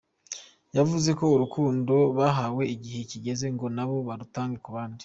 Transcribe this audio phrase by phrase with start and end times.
[0.77, 4.99] Yavuze ko urukundo bahawe, igihe kigeze ngo nabo barutange ku bandi.